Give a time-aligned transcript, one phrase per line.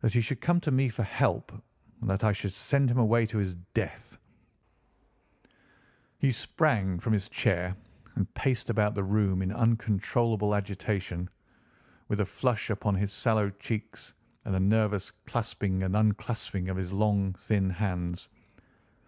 [0.00, 1.52] That he should come to me for help,
[2.00, 4.18] and that I should send him away to his death—!"
[6.18, 7.76] He sprang from his chair
[8.16, 11.30] and paced about the room in uncontrollable agitation,
[12.08, 14.12] with a flush upon his sallow cheeks
[14.44, 18.28] and a nervous clasping and unclasping of his long thin hands.